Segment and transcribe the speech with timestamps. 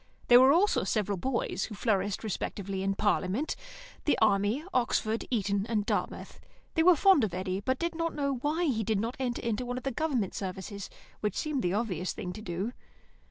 [0.29, 3.55] There were also several boys, who flourished respectively in Parliament,
[4.05, 6.39] the Army, Oxford, Eton, and Dartmouth.
[6.73, 9.77] They were fond of Eddy, but did not know why he did not enter one
[9.77, 12.73] of the Government services, which seems the obvious thing to do.